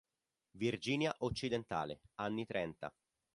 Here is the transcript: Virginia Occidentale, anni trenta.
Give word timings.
Virginia 0.57 1.13
Occidentale, 1.19 1.99
anni 2.15 2.47
trenta. 2.47 2.91